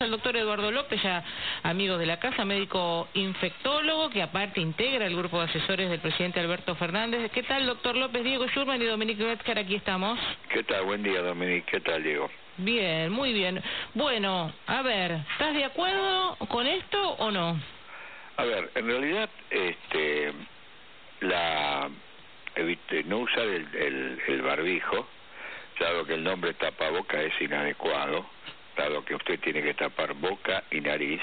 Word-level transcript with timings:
al 0.00 0.12
doctor 0.12 0.36
Eduardo 0.36 0.70
López, 0.70 1.02
ya 1.02 1.24
amigo 1.64 1.98
de 1.98 2.06
la 2.06 2.20
casa, 2.20 2.44
médico 2.44 3.08
infectólogo, 3.14 4.10
que 4.10 4.22
aparte 4.22 4.60
integra 4.60 5.06
el 5.06 5.16
grupo 5.16 5.40
de 5.40 5.46
asesores 5.46 5.90
del 5.90 5.98
presidente 5.98 6.38
Alberto 6.38 6.76
Fernández. 6.76 7.32
¿Qué 7.32 7.42
tal, 7.42 7.66
doctor 7.66 7.96
López? 7.96 8.22
Diego 8.22 8.46
Schurman 8.46 8.80
y 8.80 8.84
Dominique 8.84 9.24
Metzger, 9.24 9.58
aquí 9.58 9.74
estamos. 9.74 10.16
¿Qué 10.50 10.62
tal? 10.62 10.84
Buen 10.84 11.02
día, 11.02 11.20
Dominique. 11.20 11.64
¿Qué 11.68 11.80
tal, 11.80 12.04
Diego? 12.04 12.30
Bien, 12.58 13.10
muy 13.10 13.32
bien. 13.32 13.60
Bueno, 13.94 14.52
a 14.68 14.82
ver, 14.82 15.18
¿estás 15.32 15.52
de 15.54 15.64
acuerdo 15.64 16.36
con 16.46 16.64
esto 16.68 17.14
o 17.14 17.32
no? 17.32 17.60
A 18.36 18.44
ver, 18.44 18.70
en 18.76 18.86
realidad, 18.86 19.28
este, 19.50 20.32
la 21.22 21.90
no 23.06 23.18
usar 23.18 23.48
el, 23.48 24.20
el 24.28 24.42
barbijo, 24.42 25.08
dado 25.80 26.04
que 26.06 26.14
el 26.14 26.22
nombre 26.22 26.54
tapaboca 26.54 27.20
es 27.20 27.32
inadecuado, 27.40 28.37
que 29.04 29.14
usted 29.14 29.40
tiene 29.40 29.62
que 29.62 29.74
tapar 29.74 30.14
boca 30.14 30.62
y 30.70 30.80
nariz, 30.80 31.20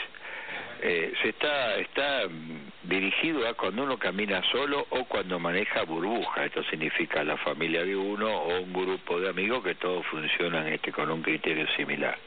eh, 0.82 1.13
se 1.21 1.29
está, 1.29 1.77
está 1.77 2.27
mm, 2.27 2.89
dirigido 2.89 3.47
a 3.47 3.54
cuando 3.54 3.83
uno 3.83 3.97
camina 3.97 4.41
solo 4.51 4.86
o 4.89 5.05
cuando 5.05 5.39
maneja 5.39 5.83
burbuja. 5.83 6.46
Esto 6.46 6.63
significa 6.63 7.23
la 7.23 7.37
familia 7.37 7.83
de 7.83 7.96
uno 7.96 8.27
o 8.27 8.60
un 8.61 8.73
grupo 8.73 9.19
de 9.19 9.29
amigos 9.29 9.63
que 9.63 9.75
todos 9.75 10.05
funcionan 10.07 10.68
este, 10.68 10.91
con 10.91 11.10
un 11.10 11.21
criterio 11.21 11.65
similar. 11.75 12.18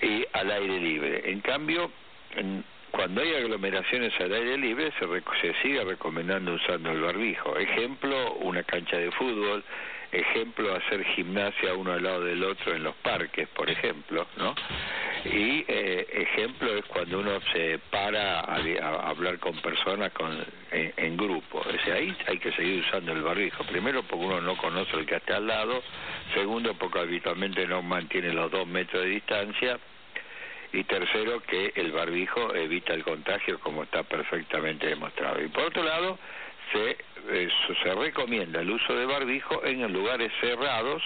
Y 0.00 0.24
al 0.32 0.50
aire 0.50 0.80
libre. 0.80 1.30
En 1.30 1.40
cambio, 1.40 1.90
cuando 2.90 3.20
hay 3.20 3.34
aglomeraciones 3.34 4.12
al 4.20 4.32
aire 4.32 4.56
libre 4.56 4.90
se, 4.98 5.06
se 5.40 5.62
sigue 5.62 5.84
recomendando 5.84 6.54
usando 6.54 6.90
el 6.90 7.00
barbijo. 7.00 7.56
Ejemplo, 7.58 8.34
una 8.40 8.62
cancha 8.62 8.96
de 8.96 9.10
fútbol, 9.12 9.62
ejemplo, 10.12 10.74
hacer 10.74 11.04
gimnasia 11.14 11.74
uno 11.74 11.92
al 11.92 12.02
lado 12.02 12.24
del 12.24 12.44
otro 12.44 12.74
en 12.74 12.84
los 12.84 12.94
parques, 12.96 13.48
por 13.48 13.68
ejemplo, 13.70 14.26
¿no? 14.36 14.54
Y 15.24 15.64
eh, 15.68 16.06
ejemplo 16.12 16.76
es 16.76 16.84
cuando 16.86 17.20
uno 17.20 17.40
se 17.52 17.78
para 17.90 18.40
a, 18.40 19.08
hablar 19.08 19.38
con 19.38 19.56
personas 19.62 20.12
con, 20.12 20.44
en, 20.70 21.16
grupo. 21.16 21.58
O 21.60 21.92
ahí 21.92 22.14
hay 22.26 22.38
que 22.38 22.52
seguir 22.52 22.84
usando 22.86 23.12
el 23.12 23.22
barbijo. 23.22 23.64
Primero 23.64 24.02
porque 24.02 24.24
uno 24.24 24.40
no 24.40 24.56
conoce 24.56 24.96
el 24.96 25.06
que 25.06 25.16
está 25.16 25.36
al 25.36 25.46
lado. 25.46 25.82
Segundo 26.34 26.74
porque 26.74 26.98
habitualmente 26.98 27.66
no 27.66 27.82
mantiene 27.82 28.32
los 28.32 28.50
dos 28.50 28.66
metros 28.66 29.04
de 29.04 29.10
distancia. 29.10 29.78
Y 30.72 30.84
tercero 30.84 31.40
que 31.42 31.72
el 31.76 31.92
barbijo 31.92 32.54
evita 32.54 32.92
el 32.94 33.04
contagio 33.04 33.60
como 33.60 33.84
está 33.84 34.02
perfectamente 34.02 34.88
demostrado. 34.88 35.40
Y 35.40 35.48
por 35.48 35.64
otro 35.64 35.84
lado, 35.84 36.18
se, 36.72 36.96
se 37.82 37.94
recomienda 37.94 38.60
el 38.60 38.70
uso 38.70 38.94
de 38.94 39.06
barbijo 39.06 39.64
en 39.64 39.92
lugares 39.92 40.32
cerrados, 40.40 41.02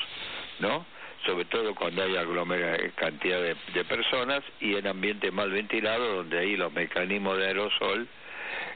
¿no? 0.58 0.84
sobre 1.26 1.44
todo 1.46 1.74
cuando 1.74 2.02
hay 2.02 2.16
aglomera 2.16 2.78
cantidad 2.94 3.40
de, 3.40 3.84
personas 3.84 4.42
y 4.60 4.76
en 4.76 4.86
ambiente 4.86 5.30
mal 5.30 5.50
ventilado 5.50 6.16
donde 6.16 6.38
hay 6.38 6.56
los 6.56 6.72
mecanismos 6.72 7.38
de 7.38 7.46
aerosol 7.46 8.08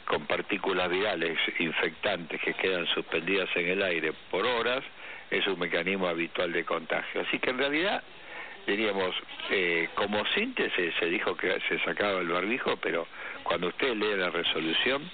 con 0.04 0.26
partículas 0.26 0.90
virales 0.90 1.38
infectantes 1.58 2.40
que 2.40 2.54
quedan 2.54 2.86
suspendidas 2.88 3.48
en 3.54 3.68
el 3.68 3.82
aire 3.82 4.12
por 4.30 4.44
horas 4.44 4.82
es 5.30 5.46
un 5.46 5.58
mecanismo 5.58 6.08
habitual 6.08 6.52
de 6.52 6.64
contagio 6.64 7.20
así 7.20 7.38
que 7.38 7.50
en 7.50 7.58
realidad 7.58 8.02
diríamos 8.66 9.14
eh, 9.50 9.88
como 9.94 10.24
síntesis 10.34 10.92
se 10.98 11.06
dijo 11.06 11.36
que 11.36 11.60
se 11.68 11.78
sacaba 11.80 12.20
el 12.20 12.28
barbijo 12.28 12.76
pero 12.78 13.06
cuando 13.44 13.68
usted 13.68 13.94
lee 13.94 14.16
la 14.16 14.30
resolución 14.30 15.08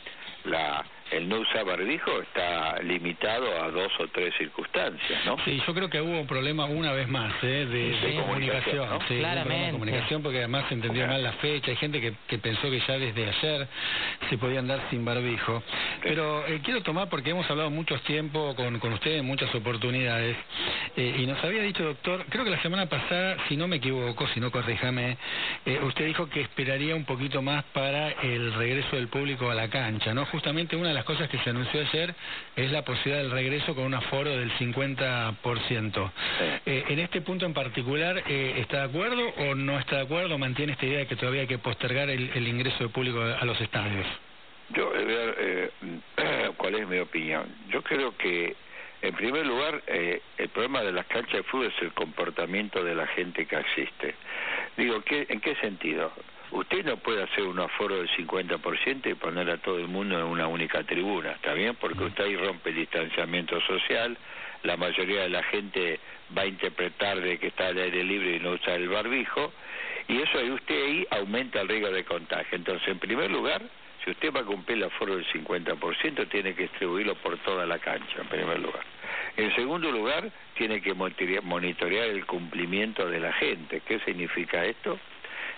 la 0.45 0.85
el 1.11 1.29
no 1.29 1.41
usar 1.41 1.65
barbijo 1.65 2.21
está 2.23 2.81
limitado 2.83 3.47
a 3.63 3.71
dos 3.71 3.93
o 4.01 4.09
tres 4.09 4.35
circunstancias, 4.37 5.25
¿no? 5.25 5.37
Sí, 5.45 5.63
yo 5.67 5.75
creo 5.75 5.89
que 5.89 6.01
hubo 6.01 6.21
un 6.21 6.27
problema 6.27 6.65
una 6.65 6.93
vez 6.93 7.09
más 7.09 7.33
¿eh? 7.43 7.67
de, 7.67 8.17
comunicación. 8.17 8.89
Sí, 9.09 9.19
Claramente. 9.19 9.73
comunicación 9.73 10.23
porque 10.23 10.39
además 10.39 10.65
se 10.69 10.75
entendió 10.75 11.07
mal 11.07 11.23
la 11.23 11.33
fecha. 11.35 11.71
Hay 11.71 11.77
gente 11.77 12.01
que, 12.01 12.15
que, 12.27 12.39
pensó 12.39 12.71
que 12.71 12.81
ya 12.81 12.99
desde 12.99 13.29
ayer 13.29 13.69
se 14.29 14.39
podía 14.39 14.59
andar 14.59 14.81
sin 14.91 15.05
barbijo. 15.05 15.63
Pero 16.03 16.47
eh, 16.47 16.61
quiero 16.65 16.83
tomar, 16.83 17.09
porque 17.09 17.31
hemos 17.31 17.49
hablado 17.51 17.71
mucho 17.71 17.99
tiempo 18.01 18.55
con, 18.57 18.79
con 18.81 18.93
usted 18.93 19.19
en 19.19 19.25
muchas 19.25 19.55
oportunidades, 19.55 20.37
eh, 20.97 21.17
y 21.19 21.27
nos 21.27 21.43
había 21.45 21.63
dicho, 21.63 21.85
doctor, 21.85 22.25
creo 22.29 22.45
que 22.45 22.51
la 22.51 22.63
semana 22.63 22.87
pasada, 22.87 23.37
si 23.49 23.57
no 23.57 23.69
me 23.69 23.77
equivoco, 23.77 24.27
si 24.29 24.41
no 24.41 24.51
corríjame, 24.51 25.17
eh, 25.65 25.81
usted 25.83 26.07
dijo 26.07 26.29
que 26.29 26.41
esperaría 26.41 26.97
un 26.97 27.05
poquito 27.05 27.43
más 27.43 27.65
para 27.73 28.11
el 28.23 28.55
regreso 28.55 28.97
del 28.97 29.09
público 29.09 29.51
a 29.51 29.55
la 29.55 29.69
cancha, 29.69 30.15
¿no? 30.15 30.25
Justamente 30.27 30.75
una 30.75 30.96
las 30.97 31.05
cosas 31.05 31.29
que 31.29 31.39
se 31.39 31.51
anunció 31.51 31.81
ayer 31.81 32.15
es 32.57 32.73
la 32.73 32.83
posibilidad 32.83 33.23
del 33.23 33.31
regreso 33.31 33.75
con 33.75 33.85
un 33.85 33.95
aforo 33.95 34.31
del 34.31 34.51
50%. 34.53 36.11
Eh, 36.65 36.85
en 36.89 36.99
este 36.99 37.21
punto 37.21 37.45
en 37.45 37.53
particular, 37.53 38.23
eh, 38.27 38.55
¿está 38.57 38.79
de 38.79 38.85
acuerdo 38.85 39.29
o 39.37 39.55
no 39.55 39.79
está 39.79 39.97
de 39.97 40.03
acuerdo? 40.05 40.39
¿Mantiene 40.39 40.73
esta 40.73 40.87
idea 40.87 41.01
de 41.01 41.07
que 41.07 41.17
todavía 41.17 41.43
hay 41.43 41.47
que 41.47 41.59
postergar 41.59 42.09
el, 42.09 42.49
ingreso 42.49 42.85
de 42.85 42.89
público 42.89 43.21
a 43.21 43.45
los 43.45 43.61
estadios? 43.61 44.07
Yo, 44.71 44.91
eh, 44.97 45.71
¿cuál 46.57 46.75
es 46.77 46.89
mi 46.89 46.99
opinión? 46.99 47.45
Yo 47.69 47.83
creo 47.83 48.17
que, 48.17 48.57
en 49.03 49.15
primer 49.15 49.47
lugar, 49.47 49.83
eh, 49.87 50.23
el 50.39 50.49
problema 50.49 50.81
de 50.81 50.93
las 50.93 51.07
canchas 51.07 51.35
de 51.35 51.43
fútbol 51.43 51.67
es 51.67 51.83
el 51.83 51.93
comportamiento 51.93 52.83
de 52.83 52.95
la 52.95 53.07
gente 53.09 53.45
que 53.45 53.57
existe. 53.57 54.15
Digo, 54.79 55.03
¿qué, 55.03 55.27
¿en 55.29 55.41
qué 55.41 55.55
sentido? 55.57 56.11
Usted 56.57 56.87
no 56.87 56.97
puede 56.97 57.23
hacer 57.23 57.45
un 57.45 57.61
aforo 57.61 57.97
del 57.97 58.09
50% 58.09 59.11
y 59.11 59.15
poner 59.15 59.51
a 59.51 59.59
todo 59.59 59.79
el 59.79 59.89
mundo 59.89 60.19
en 60.19 60.25
una 60.25 60.47
única 60.47 60.83
tribuna, 60.85 61.33
¿está 61.33 61.53
bien? 61.53 61.77
Porque 61.77 62.05
usted 62.05 62.25
ahí 62.25 62.35
rompe 62.35 62.71
el 62.71 62.77
distanciamiento 62.77 63.61
social, 63.61 64.17
la 64.63 64.79
mayoría 64.79 65.25
de 65.25 65.29
la 65.29 65.43
gente 65.43 66.01
va 66.37 66.43
a 66.43 66.47
interpretar 66.47 67.21
de 67.21 67.37
que 67.39 67.49
está 67.49 67.67
al 67.67 67.77
aire 67.77 68.03
libre 68.03 68.37
y 68.37 68.41
no 68.41 68.53
usa 68.53 68.75
el 68.75 68.89
barbijo, 68.89 69.53
y 70.09 70.23
eso 70.23 70.39
ahí 70.39 70.51
usted 70.51 70.75
ahí 70.75 71.07
aumenta 71.11 71.61
el 71.61 71.69
riesgo 71.69 71.91
de 71.91 72.05
contagio. 72.05 72.57
Entonces, 72.57 72.89
en 72.89 73.01
primer 73.01 73.31
lugar, 73.31 73.61
si 74.03 74.11
usted 74.13 74.33
va 74.33 74.41
a 74.41 74.45
cumplir 74.45 74.79
el 74.79 74.85
aforo 74.85 75.15
del 75.15 75.27
50%, 75.27 76.29
tiene 76.31 76.55
que 76.55 76.63
distribuirlo 76.63 77.17
por 77.17 77.37
toda 77.39 77.67
la 77.67 77.79
cancha, 77.79 78.23
en 78.23 78.29
primer 78.29 78.61
lugar. 78.61 78.85
En 79.37 79.55
segundo 79.55 79.93
lugar, 79.93 80.31
tiene 80.55 80.81
que 80.81 80.95
monitorear 80.95 82.09
el 82.09 82.25
cumplimiento 82.25 83.07
de 83.11 83.21
la 83.21 83.35
gente. 83.35 83.83
¿Qué 83.87 84.01
significa 84.01 84.65
esto? 84.65 84.99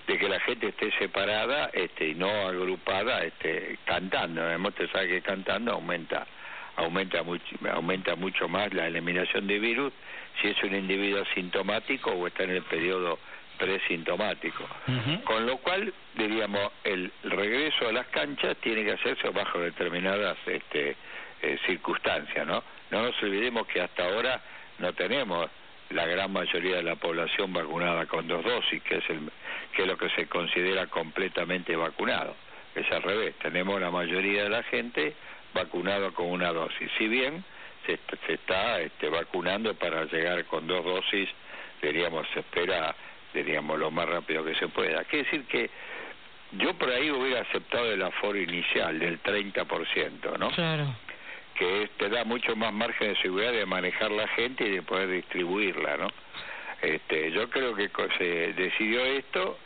De 0.08 0.19
que 0.19 0.28
la 0.28 0.41
gente 0.41 0.69
esté 0.69 0.91
separada 0.92 1.70
este, 1.72 2.08
y 2.08 2.14
no 2.14 2.30
agrupada 2.48 3.22
este, 3.22 3.78
cantando. 3.84 4.42
Además, 4.42 4.72
usted 4.72 4.91
sabe 4.91 5.08
que 5.08 5.22
cantando 5.22 5.72
aumenta 5.72 6.26
aumenta 6.76 7.22
mucho, 7.24 7.56
aumenta 7.72 8.14
mucho 8.14 8.48
más 8.48 8.72
la 8.72 8.86
eliminación 8.86 9.46
de 9.48 9.58
virus 9.58 9.92
si 10.41 10.48
es 10.48 10.62
un 10.62 10.74
individuo 10.74 11.22
asintomático 11.22 12.10
o 12.10 12.26
está 12.26 12.44
en 12.44 12.50
el 12.50 12.62
periodo 12.62 13.19
presintomático. 13.58 14.64
Con 15.24 15.44
lo 15.44 15.56
cual, 15.58 15.92
diríamos, 16.14 16.70
el 16.84 17.12
regreso 17.25 17.88
a 17.88 17.92
las 17.92 18.06
canchas 18.06 18.56
tiene 18.58 18.84
que 18.84 18.92
hacerse 18.92 19.28
bajo 19.30 19.58
determinadas 19.58 20.38
este, 20.46 20.96
eh, 21.42 21.58
circunstancias, 21.66 22.46
¿no? 22.46 22.62
No 22.90 23.02
nos 23.02 23.22
olvidemos 23.22 23.66
que 23.66 23.80
hasta 23.80 24.04
ahora 24.04 24.40
no 24.78 24.92
tenemos 24.92 25.50
la 25.90 26.06
gran 26.06 26.32
mayoría 26.32 26.76
de 26.76 26.82
la 26.84 26.94
población 26.94 27.52
vacunada 27.52 28.06
con 28.06 28.28
dos 28.28 28.44
dosis, 28.44 28.80
que 28.84 28.98
es, 28.98 29.10
el, 29.10 29.28
que 29.75 29.82
es 29.82 29.88
lo 29.88 29.97
que 29.97 30.09
se 30.10 30.26
considera 30.26 30.86
completamente 30.86 31.76
vacunado. 31.76 32.34
Es 32.75 32.91
al 32.92 33.03
revés, 33.03 33.34
tenemos 33.42 33.81
la 33.81 33.91
mayoría 33.91 34.44
de 34.44 34.50
la 34.50 34.62
gente 34.64 35.14
vacunado 35.54 36.12
con 36.14 36.26
una 36.26 36.53
dosis. 36.53 36.91
Si 36.98 37.09
bien 37.09 37.44
se, 37.87 37.98
se 38.26 38.34
está 38.34 38.81
este, 38.81 39.08
vacunando 39.08 39.75
para 39.75 40.04
llegar 40.04 40.44
con 40.47 40.66
dos 40.66 40.84
dosis, 40.84 41.28
diríamos, 41.82 42.26
se 42.34 42.41
espera, 42.41 42.94
diríamos, 43.34 43.78
lo 43.78 43.91
más 43.91 44.08
rápido 44.08 44.44
que 44.44 44.54
se 44.54 44.69
pueda. 44.69 45.04
Quiere 45.04 45.25
decir 45.25 45.44
que 45.47 45.70
yo 46.53 46.75
por 46.75 46.91
ahí 46.91 47.10
hubiera 47.10 47.41
aceptado 47.42 47.92
el 47.92 48.03
aforo 48.03 48.38
inicial 48.38 48.98
del 48.98 49.22
30%, 49.22 50.38
¿no? 50.38 50.50
Claro 50.50 50.94
que 51.58 51.91
te 51.98 52.08
da 52.08 52.25
mucho 52.25 52.54
más 52.54 52.72
margen 52.72 53.08
de 53.08 53.16
seguridad 53.16 53.53
de 53.53 53.66
manejar 53.66 54.12
la 54.12 54.28
gente 54.28 54.64
y 54.64 54.70
de 54.70 54.82
poder 54.82 55.10
distribuirla, 55.10 55.97
¿no? 55.97 56.08
Este, 56.83 57.31
yo 57.33 57.50
creo 57.50 57.75
que 57.75 57.91
se 58.16 58.53
decidió 58.53 59.05
esto, 59.05 59.59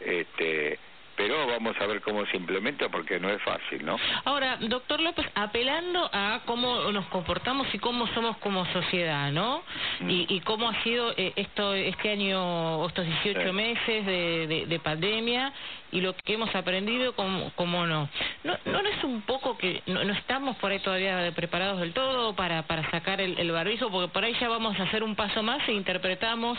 este, 0.00 0.78
pero 1.20 1.46
vamos 1.46 1.76
a 1.78 1.86
ver 1.86 2.00
cómo 2.00 2.24
se 2.26 2.38
implementa 2.38 2.88
porque 2.88 3.20
no 3.20 3.28
es 3.28 3.42
fácil, 3.42 3.84
¿no? 3.84 3.98
Ahora, 4.24 4.56
doctor 4.56 5.00
López, 5.00 5.26
apelando 5.34 6.08
a 6.10 6.40
cómo 6.46 6.90
nos 6.92 7.04
comportamos 7.08 7.66
y 7.74 7.78
cómo 7.78 8.06
somos 8.14 8.38
como 8.38 8.64
sociedad, 8.72 9.30
¿no? 9.30 9.62
Mm. 10.00 10.08
Y, 10.08 10.40
cómo 10.40 10.70
ha 10.70 10.82
sido 10.82 11.12
eh, 11.18 11.34
esto 11.36 11.74
este 11.74 12.10
año, 12.10 12.86
estos 12.86 13.04
18 13.04 13.52
meses 13.52 14.06
de, 14.06 14.80
pandemia 14.82 15.52
y 15.92 16.00
lo 16.00 16.14
que 16.14 16.32
hemos 16.32 16.54
aprendido, 16.54 17.14
cómo, 17.14 17.52
cómo 17.54 17.86
no. 17.86 18.08
no. 18.42 18.56
¿No 18.64 18.78
es 18.80 19.04
un 19.04 19.20
poco 19.20 19.58
que 19.58 19.82
no, 19.86 20.00
estamos 20.00 20.56
por 20.56 20.72
ahí 20.72 20.78
todavía 20.78 21.30
preparados 21.36 21.80
del 21.80 21.92
todo 21.92 22.34
para, 22.34 22.62
para 22.62 22.90
sacar 22.90 23.20
el, 23.20 23.38
el 23.38 23.52
barbijo? 23.52 23.90
Porque 23.90 24.08
por 24.08 24.24
ahí 24.24 24.34
ya 24.40 24.48
vamos 24.48 24.80
a 24.80 24.84
hacer 24.84 25.02
un 25.02 25.14
paso 25.14 25.42
más 25.42 25.68
e 25.68 25.72
interpretamos 25.72 26.56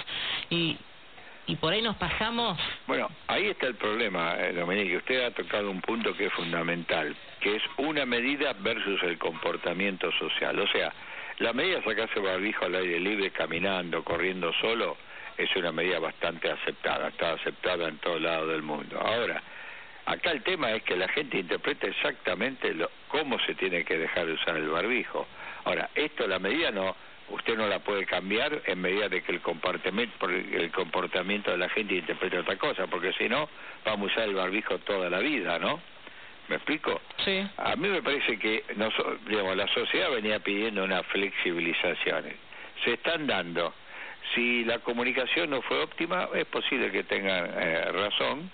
y 0.52 0.78
y 1.48 1.56
por 1.56 1.74
ahí 1.74 1.82
nos 1.82 1.96
pasamos. 1.98 2.60
Bueno, 2.88 3.10
ahí 3.28 3.48
está 3.48 3.68
el 3.68 3.76
problema, 3.76 4.36
eh, 4.38 4.54
Dominique. 4.54 4.98
Usted 4.98 5.26
ha 5.26 5.32
tocado 5.32 5.70
un 5.70 5.82
punto 5.82 6.16
que 6.16 6.26
es 6.26 6.34
fundamental, 6.34 7.16
que 7.40 7.56
es 7.56 7.64
una 7.78 8.06
medida 8.06 8.54
versus 8.60 9.02
el 9.04 9.18
comportamiento 9.18 10.12
social. 10.14 10.60
O 10.60 10.68
sea, 10.68 10.94
la 11.40 11.54
medida 11.54 11.78
de 11.78 11.84
sacarse 11.84 12.20
barbijo 12.20 12.66
al 12.66 12.76
aire 12.76 13.00
libre, 13.00 13.32
caminando, 13.32 14.04
corriendo 14.04 14.54
solo, 14.62 14.98
es 15.38 15.54
una 15.56 15.72
medida 15.72 16.00
bastante 16.00 16.52
aceptada, 16.52 17.08
está 17.08 17.34
aceptada 17.34 17.88
en 17.88 17.98
todo 17.98 18.20
lado 18.20 18.48
del 18.48 18.62
mundo. 18.62 19.00
Ahora, 19.00 19.42
acá 20.06 20.32
el 20.32 20.44
tema 20.44 20.72
es 20.72 20.84
que 20.84 20.96
la 20.96 21.08
gente 21.10 21.40
interpreta 21.40 21.88
exactamente 21.88 22.74
lo, 22.74 22.90
cómo 23.08 23.40
se 23.40 23.56
tiene 23.56 23.84
que 23.84 23.98
dejar 23.98 24.28
de 24.28 24.34
usar 24.34 24.58
el 24.58 24.70
barbijo. 24.70 25.28
Ahora, 25.64 25.90
esto 25.96 26.28
la 26.28 26.40
medida 26.40 26.72
no, 26.72 26.96
usted 27.32 27.58
no 27.58 27.68
la 27.68 27.80
puede 27.80 28.06
cambiar 28.06 28.62
en 28.66 28.82
medida 28.82 29.10
de 29.10 29.22
que 29.22 29.32
el 29.32 29.42
comportamiento, 29.42 30.30
el 30.30 30.72
comportamiento 30.72 31.52
de 31.52 31.58
la 31.58 31.70
gente 31.70 31.96
interprete 31.96 32.40
otra 32.40 32.58
cosa, 32.58 32.88
porque 32.88 33.14
si 33.14 33.28
no, 33.28 33.50
vamos 33.86 34.10
a 34.10 34.14
usar 34.14 34.30
el 34.30 34.36
barbijo 34.36 34.80
toda 34.80 35.10
la 35.10 35.20
vida, 35.20 35.60
¿no? 35.60 35.82
¿Me 36.48 36.56
explico? 36.58 37.00
Sí. 37.24 37.48
A 37.58 37.76
mí 37.76 37.88
me 37.88 38.02
parece 38.02 38.38
que 38.38 38.64
digamos, 39.28 39.56
la 39.56 39.68
sociedad 39.68 40.12
venía 40.12 40.40
pidiendo 40.40 40.84
una 40.84 41.04
flexibilización. 41.04 42.26
Se 42.84 42.94
están 42.94 43.28
dando. 43.28 43.74
Si 44.36 44.64
la 44.66 44.80
comunicación 44.80 45.50
no 45.50 45.62
fue 45.62 45.82
óptima, 45.82 46.30
es 46.34 46.46
posible 46.46 46.92
que 46.92 47.04
tengan 47.04 47.52
eh, 47.58 47.92
razón, 47.92 48.52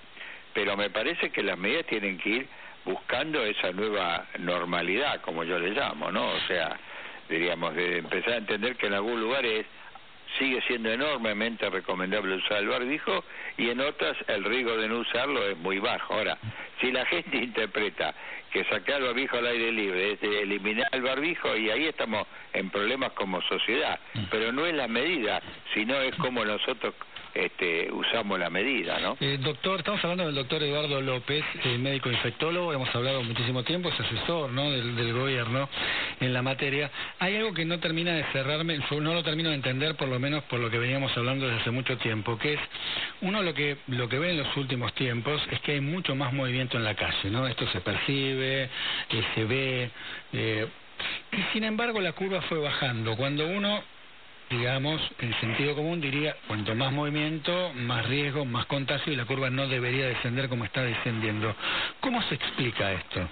pero 0.54 0.78
me 0.78 0.90
parece 0.90 1.30
que 1.30 1.44
las 1.44 1.58
medidas 1.58 1.86
tienen 1.86 2.18
que 2.18 2.30
ir 2.30 2.48
buscando 2.86 3.44
esa 3.44 3.72
nueva 3.72 4.26
normalidad, 4.40 5.22
como 5.22 5.44
yo 5.44 5.60
le 5.60 5.72
llamo, 5.72 6.12
¿no? 6.12 6.30
O 6.30 6.40
sea, 6.48 6.78
diríamos, 7.30 7.76
de 7.76 8.00
empezar 8.00 8.34
a 8.34 8.38
entender 8.38 8.76
que 8.76 8.88
en 8.88 8.94
algún 8.94 9.20
lugar 9.20 9.46
es 9.46 9.66
sigue 10.38 10.62
siendo 10.68 10.92
enormemente 10.92 11.70
recomendable 11.70 12.36
usar 12.36 12.58
el 12.58 12.68
barbijo 12.68 13.24
y 13.58 13.70
en 13.70 13.80
otras 13.80 14.18
el 14.28 14.44
riesgo 14.44 14.78
de 14.78 14.88
no 14.88 15.00
usarlo 15.00 15.44
es 15.48 15.58
muy 15.58 15.80
bajo. 15.80 16.14
Ahora, 16.14 16.38
si 16.82 16.92
la 16.92 17.06
gente 17.06 17.38
interpreta 17.44 18.14
que 18.52 18.64
sacar 18.66 18.98
el 18.98 19.06
barbijo 19.06 19.38
al 19.38 19.48
aire 19.48 19.72
libre 19.72 20.14
es 20.14 20.24
eliminar 20.24 20.88
el 20.92 21.02
barbijo 21.02 21.56
y 21.56 21.70
ahí 21.70 21.86
estamos 21.86 22.28
en 22.54 22.70
problemas 22.70 23.12
como 23.14 23.42
sociedad, 23.44 24.00
mm. 24.14 24.24
pero 24.30 24.52
no 24.52 24.66
es 24.66 24.74
la 24.74 24.88
medida, 24.88 25.42
sino 25.74 25.96
es 26.02 26.16
como 26.16 26.44
nosotros 26.46 26.94
este, 27.38 27.92
usamos 27.92 28.39
la 28.39 28.50
medida, 28.50 29.00
¿no? 29.00 29.18
Eh, 29.19 29.38
doctor, 29.39 29.80
estamos 29.80 30.04
hablando 30.04 30.25
del 30.25 30.36
doctor 30.36 30.63
Eduardo 30.63 31.01
López, 31.01 31.44
eh, 31.63 31.78
médico 31.78 32.10
infectólogo, 32.10 32.74
hemos 32.74 32.94
hablado 32.95 33.22
muchísimo 33.24 33.63
tiempo, 33.63 33.89
es 33.89 34.00
asesor 34.00 34.51
¿no? 34.51 34.72
del, 34.72 35.13
gobierno 35.13 35.69
en 36.19 36.34
la 36.34 36.42
materia. 36.42 36.89
Hay 37.19 37.36
algo 37.36 37.54
que 37.54 37.66
no 37.66 37.80
termina 37.80 38.13
de 38.13 38.24
cerrarme, 38.31 38.80
no 38.89 39.13
lo 39.13 39.24
termino 39.24 39.50
de 39.50 39.56
entender, 39.56 39.95
por 39.95 40.07
lo 40.07 40.19
menos 40.19 40.44
por 40.45 40.60
lo 40.60 40.69
que 40.69 40.80
veníamos 40.80 41.16
hablando 41.16 41.48
desde 41.48 41.62
hace 41.62 41.72
mucho 41.72 41.98
tiempo, 41.98 42.38
que 42.38 42.54
es, 42.54 42.60
uno 43.22 43.42
lo 43.42 43.54
que, 43.54 43.78
lo 43.88 44.10
que 44.10 44.19
ve 44.19 44.31
en 44.31 44.38
los 44.38 44.57
últimos 44.57 44.94
tiempos 44.94 45.42
es 45.51 45.60
que 45.62 45.74
hay 45.74 45.81
mucho 45.81 46.16
más 46.16 46.33
movimiento 46.33 46.78
en 46.78 46.83
la 46.83 46.95
calle, 46.95 47.30
¿no? 47.30 47.48
Esto 47.48 47.68
se 47.72 47.81
percibe, 47.81 48.63
eh, 48.63 49.24
se 49.36 49.45
ve... 49.45 49.92
Eh, 50.33 50.68
y 51.31 51.54
sin 51.54 51.63
embargo 51.63 52.01
la 52.01 52.13
curva 52.13 52.42
fue 52.42 52.57
bajando. 52.57 53.16
Cuando 53.16 53.45
uno 53.48 53.83
digamos, 54.50 55.02
en 55.20 55.34
sentido 55.40 55.76
común 55.76 56.00
diría, 56.00 56.36
cuanto 56.48 56.74
más 56.76 56.92
movimiento, 56.92 57.72
más 57.74 58.08
riesgo, 58.08 58.46
más 58.46 58.66
contagio 58.66 59.14
y 59.14 59.16
la 59.16 59.26
curva 59.26 59.50
no 59.50 59.68
debería 59.68 60.08
descender 60.08 60.50
como 60.50 60.66
está 60.66 60.84
descendiendo. 60.84 61.56
¿Cómo 62.00 62.22
se 62.24 62.36
explica 62.36 62.92
esto? 62.94 63.28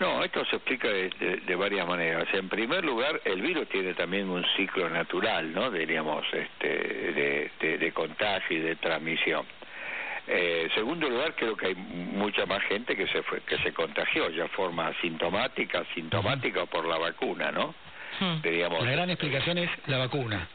No, 0.00 0.22
esto 0.22 0.44
se 0.44 0.56
explica 0.56 0.88
de, 0.88 1.56
varias 1.56 1.86
maneras. 1.86 2.28
En 2.32 2.48
primer 2.48 2.84
lugar, 2.84 3.20
el 3.24 3.42
virus 3.42 3.68
tiene 3.68 3.94
también 3.94 4.28
un 4.30 4.44
ciclo 4.56 4.88
natural, 4.88 5.52
¿no? 5.52 5.70
Diríamos, 5.72 6.24
este, 6.32 7.50
de, 7.78 7.92
contagio 7.92 8.58
y 8.58 8.60
de 8.60 8.76
transmisión. 8.76 9.44
Eh, 10.28 10.68
segundo 10.74 11.08
lugar, 11.08 11.34
creo 11.34 11.56
que 11.56 11.68
hay 11.68 11.74
mucha 11.74 12.46
más 12.46 12.62
gente 12.64 12.94
que 12.94 13.08
se 13.08 13.22
fue, 13.22 13.40
que 13.40 13.58
se 13.58 13.72
contagió 13.72 14.30
ya 14.30 14.46
forma 14.48 14.88
asintomática, 14.88 15.84
sintomática 15.94 16.66
por 16.66 16.84
la 16.86 16.98
vacuna, 16.98 17.50
¿no? 17.50 17.74
Hmm. 18.20 18.40
la 18.84 18.90
gran 18.90 19.10
explicación 19.10 19.58
es 19.58 19.70
la 19.86 19.98
vacuna. 19.98 20.48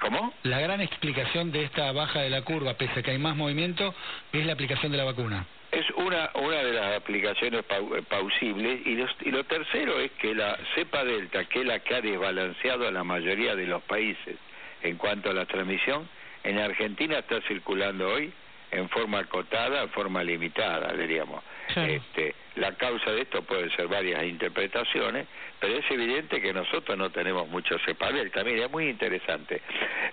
¿Cómo? 0.00 0.32
La 0.44 0.60
gran 0.60 0.80
explicación 0.80 1.50
de 1.50 1.64
esta 1.64 1.90
baja 1.92 2.20
de 2.20 2.30
la 2.30 2.42
curva, 2.42 2.74
pese 2.74 3.00
a 3.00 3.02
que 3.02 3.10
hay 3.10 3.18
más 3.18 3.36
movimiento, 3.36 3.94
es 4.32 4.46
la 4.46 4.52
aplicación 4.52 4.92
de 4.92 4.98
la 4.98 5.04
vacuna. 5.04 5.44
Es 5.72 5.84
una, 5.96 6.30
una 6.34 6.56
de 6.56 6.72
las 6.72 6.96
aplicaciones 6.96 7.64
eh, 7.68 8.02
pausibles 8.08 8.80
y, 8.86 9.28
y 9.28 9.30
lo 9.30 9.44
tercero 9.44 9.98
es 9.98 10.12
que 10.12 10.34
la 10.34 10.56
cepa 10.74 11.04
delta, 11.04 11.44
que 11.46 11.60
es 11.60 11.66
la 11.66 11.80
que 11.80 11.96
ha 11.96 12.00
desbalanceado 12.00 12.86
a 12.86 12.92
la 12.92 13.04
mayoría 13.04 13.56
de 13.56 13.66
los 13.66 13.82
países 13.82 14.36
en 14.82 14.96
cuanto 14.96 15.30
a 15.30 15.34
la 15.34 15.46
transmisión, 15.46 16.08
en 16.44 16.58
Argentina 16.58 17.18
está 17.18 17.40
circulando 17.42 18.08
hoy 18.08 18.32
en 18.70 18.88
forma 18.88 19.20
acotada, 19.20 19.82
en 19.82 19.90
forma 19.90 20.22
limitada, 20.22 20.92
diríamos. 20.92 21.42
Este, 21.76 22.34
la 22.56 22.72
causa 22.72 23.10
de 23.12 23.22
esto 23.22 23.42
puede 23.42 23.70
ser 23.76 23.88
varias 23.88 24.24
interpretaciones, 24.24 25.26
pero 25.60 25.76
es 25.76 25.90
evidente 25.90 26.40
que 26.40 26.52
nosotros 26.52 26.96
no 26.96 27.10
tenemos 27.10 27.48
mucho 27.48 27.78
cepa 27.84 28.10
delta. 28.10 28.42
Mira, 28.42 28.66
es 28.66 28.70
muy 28.70 28.88
interesante. 28.88 29.60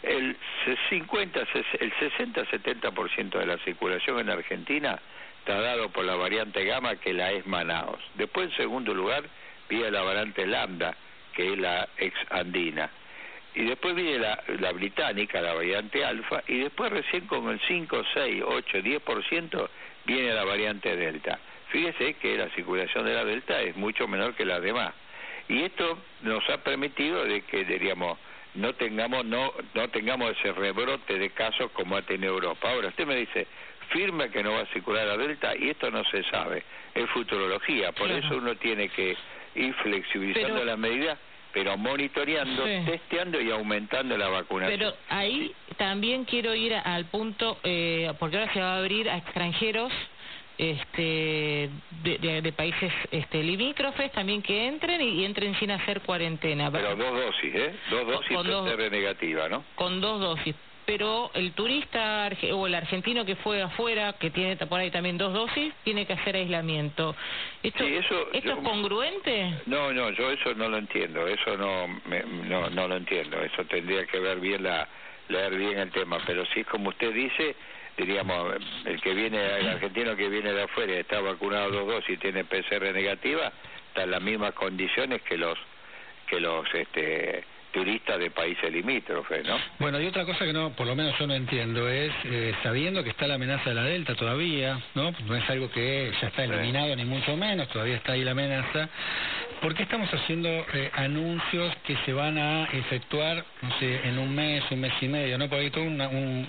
El 0.04 0.36
50, 0.90 1.40
el 1.80 1.94
60-70% 1.94 3.40
de 3.40 3.46
la 3.46 3.58
circulación 3.60 4.20
en 4.20 4.30
Argentina 4.30 5.00
está 5.40 5.60
dado 5.60 5.90
por 5.90 6.06
la 6.06 6.16
variante 6.16 6.64
gamma 6.66 6.98
que 6.98 7.14
la 7.14 7.32
es 7.32 7.46
Manaos. 7.48 8.00
Después, 8.16 8.50
en 8.50 8.58
segundo 8.58 8.94
lugar, 8.94 9.24
viene 9.70 9.92
la 9.92 10.02
variante 10.02 10.46
lambda, 10.46 10.96
que 11.34 11.54
es 11.54 11.58
la 11.58 11.88
ex 11.98 12.16
andina 12.30 12.90
y 13.56 13.64
después 13.64 13.96
viene 13.96 14.20
la, 14.20 14.44
la 14.60 14.72
británica, 14.74 15.42
la 15.42 15.54
variante 15.54 16.04
alfa, 16.04 16.44
y 16.48 16.60
después 16.60 16.92
recién 16.92 17.26
con 17.26 17.50
el 17.50 17.60
5, 17.68 18.04
6, 18.14 18.44
8, 18.46 18.78
10% 18.80 19.70
viene 20.06 20.34
la 20.34 20.44
variante 20.44 20.96
delta. 20.96 21.40
Fíjese 21.70 22.16
que 22.16 22.38
la 22.38 22.50
circulación 22.50 23.06
de 23.06 23.14
la 23.14 23.24
delta 23.24 23.62
es 23.62 23.76
mucho 23.76 24.08
menor 24.08 24.36
que 24.36 24.46
la 24.46 24.60
demás. 24.60 24.94
Y 25.48 25.64
esto 25.64 25.98
nos 26.22 26.48
ha 26.50 26.58
permitido 26.58 27.24
de 27.24 27.42
que, 27.42 27.64
diríamos, 27.64 28.18
no 28.56 28.74
tengamos 28.74 29.26
no 29.26 29.54
no 29.74 29.90
tengamos 29.90 30.32
ese 30.32 30.54
rebrote 30.54 31.20
de 31.20 31.30
casos 31.32 31.72
como 31.72 31.98
ha 31.98 32.02
tenido 32.02 32.34
Europa. 32.34 32.72
Ahora, 32.72 32.90
usted 32.90 33.06
me 33.06 33.16
dice, 33.16 33.48
firme 33.90 34.30
que 34.30 34.44
no 34.44 34.54
va 34.54 34.62
a 34.62 34.66
circular 34.68 35.08
la 35.08 35.18
delta 35.18 35.56
y 35.56 35.70
esto 35.70 35.92
no 35.92 36.04
se 36.06 36.24
sabe, 36.24 36.64
es 36.94 37.10
futurología, 37.10 37.92
por 37.92 38.10
eso 38.12 38.38
uno 38.38 38.56
tiene 38.56 38.90
que 38.90 39.16
ir 39.56 39.74
flexibilizando 39.76 40.64
las 40.66 40.78
medidas 40.78 41.18
pero 41.56 41.78
monitoreando, 41.78 42.66
testeando 42.86 43.40
y 43.40 43.50
aumentando 43.50 44.18
la 44.18 44.28
vacunación. 44.28 44.78
Pero 44.78 44.94
ahí 45.08 45.54
también 45.78 46.26
quiero 46.26 46.54
ir 46.54 46.74
al 46.74 47.06
punto, 47.06 47.60
eh, 47.64 48.12
porque 48.20 48.38
ahora 48.38 48.54
se 48.54 48.60
va 48.60 48.74
a 48.74 48.78
abrir 48.80 49.10
a 49.10 49.16
extranjeros 49.16 49.90
este 50.58 51.70
de, 52.04 52.54
países 52.58 52.92
este 53.10 53.42
limítrofes 53.42 54.12
también 54.12 54.42
que 54.42 54.68
entren 54.68 55.00
y, 55.00 55.24
entren 55.24 55.58
sin 55.58 55.72
hacer 55.72 56.02
cuarentena. 56.02 56.70
Pero 56.70 56.94
dos 56.98 57.14
dosis, 57.14 57.56
¿eh? 57.56 57.74
Dos 57.90 58.06
dosis 58.06 58.36
con, 58.36 58.92
negativa, 58.92 59.48
¿no? 59.48 59.64
Con 59.76 60.02
dos 60.02 60.20
dosis 60.20 60.56
pero 60.86 61.32
el 61.34 61.54
turista 61.54 62.30
o 62.54 62.68
el 62.68 62.76
argentino 62.76 63.26
que 63.26 63.36
fue 63.38 63.62
afuera, 63.62 64.14
que 64.14 64.30
tiene 64.30 64.56
por 64.58 64.80
ahí 64.80 64.92
también 64.92 65.18
dos 65.18 65.34
dosis, 65.34 65.74
tiene 65.84 66.06
que 66.06 66.14
hacer 66.14 66.36
aislamiento. 66.36 67.16
¿Esto, 67.64 67.84
¿esto 67.84 68.28
es 68.32 68.56
congruente? 68.64 69.54
No, 69.66 69.92
no, 69.92 70.12
yo 70.12 70.32
eso 70.32 70.54
no 70.54 70.70
lo 70.70 70.78
entiendo, 70.78 71.28
eso 71.28 71.58
no, 71.58 71.88
no, 72.48 72.70
no 72.70 72.88
lo 72.88 72.96
entiendo, 72.96 73.42
eso 73.42 73.66
tendría 73.66 74.06
que 74.06 74.20
ver 74.20 74.40
bien 74.40 74.64
la, 74.64 74.88
leer 75.30 75.56
bien 75.56 75.80
el 75.80 75.92
tema, 75.92 76.20
pero 76.26 76.46
si 76.48 76.62
es 76.62 76.68
como 76.68 76.90
usted 76.90 77.14
dice, 77.14 77.56
diríamos, 77.98 78.56
el 78.86 79.02
que 79.02 79.14
viene, 79.14 79.44
el 79.60 79.70
argentino 79.70 80.16
que 80.16 80.30
viene 80.30 80.54
de 80.54 80.64
afuera 80.64 80.94
y 80.94 80.98
está 80.98 81.20
vacunado 81.20 81.72
dos 81.72 81.88
dosis 81.88 82.12
y 82.12 82.18
tiene 82.18 82.44
PCR 82.44 82.94
negativa, 82.94 83.52
está 83.88 84.04
en 84.04 84.12
las 84.12 84.22
mismas 84.22 84.54
condiciones 84.54 85.22
que 85.24 85.38
los, 85.38 85.58
que 86.28 86.40
los, 86.40 86.66
este, 86.74 87.44
turistas 87.76 88.18
de 88.18 88.32
países 88.32 88.72
limítrofes, 88.72 89.46
¿no? 89.46 89.58
Bueno, 89.80 90.00
y 90.00 90.08
otra 90.08 90.24
cosa 90.24 90.46
que 90.46 90.54
no, 90.54 90.70
por 90.72 90.88
lo 90.88 90.96
menos 90.96 91.14
yo 91.20 91.28
no 91.28 91.34
entiendo 91.34 91.90
es, 91.90 92.14
eh, 92.24 92.56
sabiendo 92.64 93.04
que 93.04 93.10
está 93.10 93.28
la 93.28 93.36
amenaza 93.36 93.70
de 93.70 93.76
la 93.76 93.84
Delta 93.84 94.16
todavía, 94.16 94.80
¿no? 94.94 95.12
No 95.28 95.36
es 95.36 95.50
algo 95.50 95.70
que 95.70 96.10
ya 96.22 96.30
está 96.30 96.46
eliminado 96.46 96.96
ni 96.96 97.04
mucho 97.04 97.36
menos, 97.36 97.68
todavía 97.68 97.98
está 97.98 98.14
ahí 98.14 98.24
la 98.24 98.32
amenaza. 98.32 98.88
¿Por 99.66 99.74
qué 99.74 99.82
estamos 99.82 100.14
haciendo 100.14 100.48
eh, 100.48 100.92
anuncios 100.94 101.76
que 101.88 101.98
se 102.06 102.14
van 102.14 102.38
a 102.38 102.66
efectuar, 102.66 103.44
no 103.64 103.80
sé, 103.80 104.08
en 104.08 104.20
un 104.20 104.36
mes, 104.36 104.64
un 104.70 104.80
mes 104.80 104.94
y 105.02 105.08
medio, 105.08 105.40
¿no? 105.40 105.50
Porque 105.50 105.66
hay 105.66 105.72
todo 105.72 105.86
un, 105.86 106.00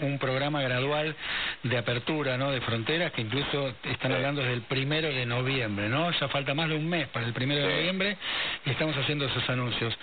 un, 0.02 0.18
programa 0.18 0.60
gradual 0.60 1.16
de 1.62 1.78
apertura, 1.78 2.36
¿no? 2.36 2.50
De 2.50 2.60
fronteras 2.60 3.12
que 3.12 3.22
incluso 3.22 3.72
están 3.84 4.12
hablando 4.12 4.42
desde 4.42 4.52
el 4.52 4.60
primero 4.60 5.08
de 5.08 5.24
noviembre, 5.24 5.88
¿no? 5.88 6.10
Ya 6.10 6.28
falta 6.28 6.52
más 6.52 6.68
de 6.68 6.74
un 6.74 6.86
mes 6.86 7.08
para 7.08 7.24
el 7.24 7.32
primero 7.32 7.66
de 7.66 7.74
noviembre 7.74 8.18
y 8.66 8.68
estamos 8.68 8.94
haciendo 8.98 9.24
esos 9.24 9.48
anuncios. 9.48 9.96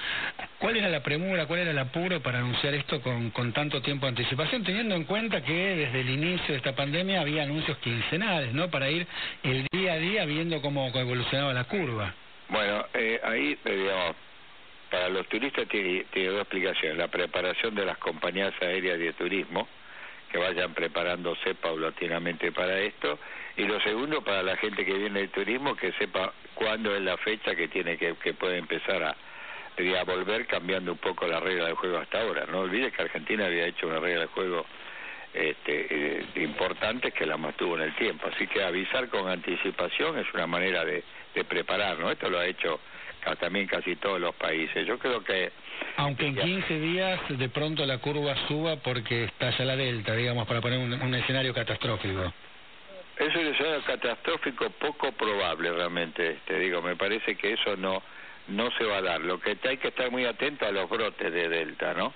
¿Cuál 0.58 0.78
era 0.78 0.90
la 0.90 1.04
cuál 1.04 1.60
era 1.60 1.70
el 1.70 1.78
apuro 1.78 2.20
para 2.20 2.40
anunciar 2.40 2.74
esto 2.74 3.00
con, 3.04 3.30
con 3.30 3.54
tanto 3.54 3.80
tiempo 3.84 4.08
de 4.08 4.10
anticipación, 4.10 4.64
teniendo 4.64 4.96
en 4.96 5.04
cuenta 5.04 5.44
que 5.44 5.54
desde 5.54 6.02
el 6.02 6.10
inicio 6.10 6.48
de 6.48 6.56
esta 6.56 6.76
pandemia 6.76 7.22
había 7.22 7.44
anuncios 7.44 7.78
quincenales, 7.78 8.56
¿no? 8.56 8.72
Para 8.72 8.90
ir 8.90 9.06
el 9.44 9.68
día 9.72 9.94
a 9.94 9.98
día 9.98 10.26
viendo 10.26 10.60
cómo 10.64 10.88
evolucionaba 10.88 11.54
la 11.54 11.66
curva. 11.66 12.16
Bueno, 12.50 12.86
eh, 12.94 13.20
ahí, 13.24 13.58
eh, 13.66 13.76
digamos, 13.76 14.16
para 14.94 15.10
los 15.10 15.28
turistas 15.28 15.68
tiene, 15.68 16.06
dos 16.14 16.42
explicaciones. 16.42 16.98
La 16.98 17.08
preparación 17.08 17.74
de 17.74 17.86
las 17.86 17.98
compañías 17.98 18.54
aéreas 18.62 19.00
de 19.00 19.14
turismo, 19.14 19.68
que 20.32 20.38
vayan 20.38 20.74
preparándose 20.74 21.56
paulatinamente 21.56 22.52
para 22.52 22.80
esto. 22.80 23.18
Y 23.58 23.64
lo 23.64 23.80
segundo, 23.82 24.24
para 24.24 24.44
la 24.44 24.56
gente 24.58 24.86
que 24.86 24.94
viene 24.94 25.22
de 25.22 25.28
turismo, 25.30 25.76
que 25.76 25.92
sepa 25.94 26.34
cuándo 26.54 26.96
es 26.96 27.02
la 27.02 27.18
fecha 27.18 27.56
que 27.56 27.68
tiene 27.68 27.98
que, 27.98 28.16
que 28.16 28.34
puede 28.34 28.58
empezar 28.58 29.04
a, 29.04 29.16
volver 30.06 30.46
cambiando 30.46 30.92
un 30.92 31.00
poco 31.00 31.26
la 31.26 31.40
regla 31.40 31.66
del 31.66 31.76
juego 31.76 31.98
hasta 31.98 32.22
ahora. 32.22 32.46
No 32.46 32.60
olvides 32.60 32.94
que 32.94 33.02
Argentina 33.02 33.48
había 33.48 33.66
hecho 33.66 33.88
una 33.88 34.00
regla 34.00 34.22
de 34.22 34.28
juego 34.28 34.64
este, 35.34 35.88
eh, 35.90 36.26
importantes 36.36 37.12
que 37.16 37.26
la 37.26 37.38
mantuvo 37.38 37.78
en 37.78 37.84
el 37.84 37.96
tiempo. 37.96 38.28
Así 38.32 38.46
que 38.46 38.64
avisar 38.64 39.10
con 39.10 39.28
anticipación 39.28 40.20
es 40.20 40.32
una 40.36 40.46
manera 40.46 40.86
de, 40.86 41.04
de 41.34 41.44
prepararnos. 41.44 42.12
Esto 42.12 42.30
lo 42.30 42.40
ha 42.40 42.46
hecho 42.46 42.80
también 43.40 43.68
casi 43.68 43.96
todos 43.96 44.20
los 44.20 44.36
países. 44.36 44.86
Yo 44.86 45.00
creo 45.00 45.24
que... 45.24 45.52
Aunque 45.98 46.28
en 46.28 46.36
15 46.36 46.80
días 46.80 47.20
de 47.30 47.50
pronto 47.50 47.86
la 47.86 47.98
curva 48.00 48.36
suba 48.48 48.78
porque 48.78 49.26
estalla 49.26 49.66
la 49.66 49.76
delta, 49.76 50.14
digamos, 50.14 50.48
para 50.48 50.62
poner 50.62 50.80
un, 50.80 51.16
escenario 51.16 51.54
catastrófico. 51.54 52.34
Es 53.18 53.36
un 53.36 53.48
escenario 53.48 53.82
catastrófico 53.86 54.70
poco 54.72 55.12
probable 55.14 55.72
realmente, 55.72 56.40
te 56.46 56.60
digo, 56.60 56.82
me 56.82 56.96
parece 56.96 57.36
que 57.36 57.54
eso 57.54 57.76
no 57.78 58.02
no 58.46 58.70
se 58.72 58.84
va 58.84 58.98
a 58.98 59.02
dar. 59.02 59.22
Lo 59.22 59.40
que 59.40 59.58
hay 59.64 59.78
que 59.78 59.88
estar 59.88 60.12
muy 60.12 60.26
atento 60.26 60.66
a 60.66 60.72
los 60.72 60.90
brotes 60.90 61.32
de 61.32 61.48
delta, 61.48 61.94
¿no? 61.94 62.14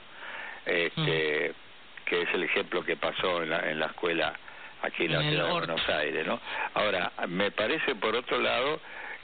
Este, 0.65 1.51
mm. 1.51 2.05
que 2.05 2.21
es 2.23 2.33
el 2.33 2.43
ejemplo 2.43 2.83
que 2.83 2.97
pasó 2.97 3.43
en 3.43 3.49
la, 3.49 3.59
en 3.71 3.79
la 3.79 3.85
escuela 3.85 4.33
aquí 4.81 5.05
en, 5.05 5.13
la 5.13 5.21
ciudad 5.21 5.45
de 5.45 5.51
Buenos 5.51 5.89
Aires, 5.89 6.27
¿no? 6.27 6.39
Ahora, 6.73 7.11
me 7.27 7.51
parece 7.51 7.95
por 7.95 8.15
otro 8.15 8.39
lado 8.39 8.79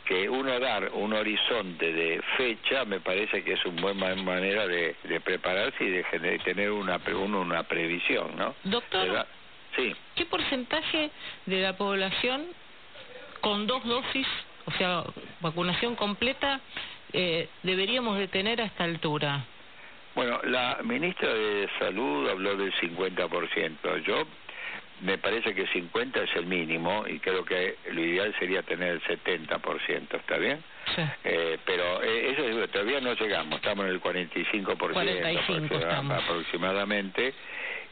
que 0.05 0.29
uno 0.29 0.59
dar 0.59 0.91
un 0.93 1.13
horizonte 1.13 1.93
de 1.93 2.21
fecha 2.37 2.85
me 2.85 2.99
parece 2.99 3.43
que 3.43 3.53
es 3.53 3.65
una 3.65 3.81
buena 3.81 4.15
manera 4.15 4.67
de, 4.67 4.95
prepararse 5.23 5.83
y 5.83 5.89
de 5.89 6.39
tener 6.43 6.71
una, 6.71 6.99
una 7.07 7.63
previsión, 7.63 8.35
¿no? 8.35 8.55
Doctor, 8.63 9.25
sí. 9.75 9.95
¿qué 10.15 10.25
porcentaje 10.25 11.09
de 11.45 11.61
la 11.61 11.77
población 11.77 12.45
con 13.41 13.67
dos 13.67 13.83
dosis, 13.85 14.27
o 14.65 14.71
sea, 14.71 15.03
vacunación 15.41 15.95
completa, 15.95 16.59
eh, 17.11 17.49
deberíamos 17.63 18.17
de 18.17 18.27
tener 18.27 18.61
a 18.61 18.65
esta 18.65 18.83
altura? 18.83 19.45
Bueno, 20.15 20.39
la 20.43 20.79
ministra 20.83 21.33
de 21.33 21.67
Salud 21.79 22.29
habló 22.29 22.55
del 22.55 22.71
50%. 22.73 24.03
Yo 24.05 24.23
me 25.01 25.17
parece 25.17 25.53
que 25.53 25.67
50 25.67 26.23
es 26.23 26.35
el 26.35 26.45
mínimo 26.45 27.05
y 27.07 27.19
creo 27.19 27.43
que 27.43 27.77
lo 27.91 28.01
ideal 28.01 28.33
sería 28.39 28.63
tener 28.63 28.93
el 28.93 29.01
70%, 29.01 30.15
¿está 30.17 30.37
bien? 30.37 30.63
Sí. 30.95 31.01
Eh, 31.23 31.57
pero 31.65 32.03
eh, 32.03 32.31
eso 32.31 32.67
todavía 32.69 33.01
no 33.01 33.13
llegamos, 33.13 33.55
estamos 33.55 33.85
en 33.85 33.91
el 33.91 34.01
45%, 34.01 34.77
45 34.77 35.75
aproximadamente 36.13 37.33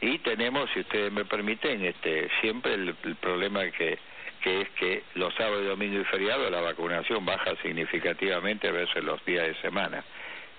y 0.00 0.18
tenemos, 0.18 0.68
si 0.74 0.80
ustedes 0.80 1.12
me 1.12 1.24
permiten, 1.24 1.84
este 1.84 2.28
siempre 2.40 2.74
el, 2.74 2.94
problema 3.20 3.64
que 3.70 3.98
que 4.42 4.62
es 4.62 4.68
que 4.70 5.04
los 5.14 5.32
sábados, 5.34 5.64
domingo 5.64 6.00
y 6.00 6.04
feriados 6.04 6.50
la 6.50 6.60
vacunación 6.60 7.24
baja 7.24 7.54
significativamente 7.62 8.72
versus 8.72 9.04
los 9.04 9.24
días 9.24 9.46
de 9.46 9.54
semana. 9.62 10.02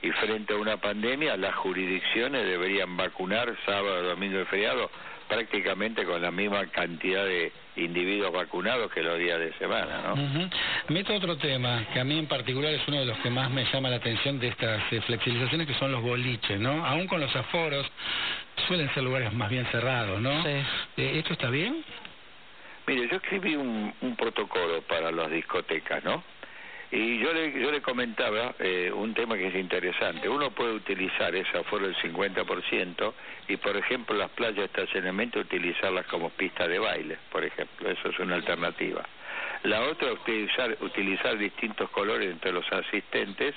Y 0.01 0.09
frente 0.12 0.53
a 0.53 0.57
una 0.57 0.77
pandemia, 0.77 1.35
las 1.35 1.55
jurisdicciones 1.55 2.45
deberían 2.45 2.95
vacunar 2.95 3.53
sábado, 3.65 4.03
domingo 4.03 4.39
y 4.39 4.45
feriado 4.45 4.89
prácticamente 5.27 6.06
con 6.06 6.22
la 6.22 6.32
misma 6.32 6.65
cantidad 6.68 7.25
de 7.25 7.51
individuos 7.75 8.32
vacunados 8.32 8.92
que 8.92 9.01
los 9.01 9.18
días 9.18 9.39
de 9.39 9.53
semana, 9.53 10.01
¿no? 10.08 10.50
Meto 10.89 11.13
otro 11.15 11.38
tema, 11.38 11.86
que 11.94 12.00
a 12.00 12.03
mí 12.03 12.20
en 12.20 12.27
particular 12.27 12.72
es 12.74 12.82
uno 12.88 13.00
de 13.00 13.06
los 13.06 13.18
que 13.20 13.30
más 13.30 13.50
me 13.50 13.65
llama 13.65 13.89
la 13.89 13.98
atención 13.98 14.39
de 14.39 14.50
estas 14.50 14.82
eh, 14.92 15.01
flexibilizaciones, 15.01 15.68
que 15.68 15.74
son 15.75 15.92
los 15.92 16.01
boliches, 16.01 16.60
¿no? 16.60 16.86
Aún 16.86 17.08
con 17.08 17.20
los 17.20 17.36
aforos, 17.36 17.86
suelen 18.68 18.94
ser 18.94 19.03
lugares 19.03 19.34
más 19.34 19.50
bien 19.50 19.65
cerrados, 19.72 20.22
¿no? 20.22 20.46
Eh, 20.48 20.63
¿Esto 20.98 21.34
está 21.34 21.50
bien? 21.50 21.84
Mire, 22.86 23.08
yo 23.10 23.15
escribí 23.18 23.56
un, 23.56 23.94
un 24.01 24.15
protocolo 24.15 24.82
para 24.82 25.12
las 25.12 25.32
discotecas, 25.32 26.03
¿no? 26.03 26.24
Y 26.95 27.17
yo 27.17 27.33
le, 27.33 27.51
yo 27.59 27.71
le 27.71 27.81
comentaba 27.81 28.53
eh, 28.59 28.91
un 28.93 29.15
tema 29.15 29.35
que 29.35 29.47
es 29.47 29.55
interesante. 29.55 30.29
Uno 30.29 30.51
puede 30.51 30.73
utilizar 30.73 31.33
ese 31.33 31.57
aforo 31.57 31.88
del 31.88 31.95
50% 31.95 33.13
y, 33.47 33.57
por 33.57 33.75
ejemplo, 33.75 34.15
las 34.15 34.29
playas 34.29 34.57
de 34.57 34.65
estacionamiento 34.65 35.39
utilizarlas 35.39 36.05
como 36.05 36.29
pista 36.29 36.67
de 36.67 36.77
baile, 36.77 37.17
por 37.31 37.43
ejemplo. 37.43 37.89
Eso 37.89 38.09
es 38.09 38.19
una 38.19 38.35
alternativa. 38.35 39.03
La 39.63 39.81
otra 39.81 40.09
es 40.09 40.19
utilizar, 40.19 40.77
utilizar 40.81 41.35
distintos 41.35 41.89
colores 41.89 42.29
entre 42.29 42.51
los 42.51 42.71
asistentes 42.71 43.55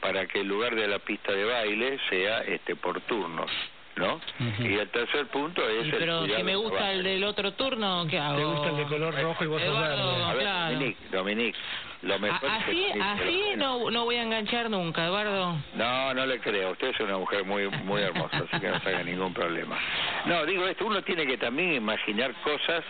para 0.00 0.24
que 0.26 0.40
el 0.40 0.48
lugar 0.48 0.74
de 0.74 0.88
la 0.88 1.00
pista 1.00 1.32
de 1.32 1.44
baile 1.44 1.98
sea 2.08 2.44
este 2.44 2.76
por 2.76 2.98
turnos. 3.02 3.50
¿No? 3.96 4.20
Y 4.58 4.74
el 4.74 4.88
tercer 4.88 5.26
punto 5.28 5.68
es 5.68 5.94
pero 5.98 6.26
si 6.26 6.42
me 6.42 6.56
gusta 6.56 6.92
el 6.92 7.02
del 7.02 7.24
otro 7.24 7.52
turno, 7.52 8.06
¿qué 8.08 8.18
hago? 8.18 8.36
¿Te 8.36 8.44
gusta 8.44 8.68
el 8.70 8.76
de 8.76 8.84
color 8.84 9.14
rojo 9.20 9.44
y 9.44 9.46
vos 9.46 9.62
sos 9.62 9.80
verde? 9.80 10.96
Dominique, 11.12 11.58
lo 12.02 12.18
mejor 12.18 12.50
así, 12.50 12.86
así 13.00 13.42
no, 13.56 13.90
no 13.90 14.04
voy 14.04 14.16
a 14.16 14.22
enganchar 14.22 14.68
nunca, 14.68 15.06
Eduardo. 15.06 15.56
No, 15.74 16.14
no 16.14 16.26
le 16.26 16.40
creo. 16.40 16.72
Usted 16.72 16.88
es 16.88 17.00
una 17.00 17.18
mujer 17.18 17.44
muy 17.44 17.68
muy 17.68 18.02
hermosa, 18.02 18.38
así 18.38 18.60
que 18.60 18.68
no 18.68 18.80
se 18.80 18.88
haga 18.88 19.02
ningún 19.02 19.32
problema. 19.32 19.78
No, 20.26 20.44
digo 20.44 20.66
esto, 20.66 20.86
uno 20.86 21.02
tiene 21.02 21.26
que 21.26 21.38
también 21.38 21.74
imaginar 21.74 22.32
cosas 22.42 22.84